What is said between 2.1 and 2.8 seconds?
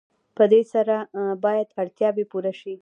پوره شي.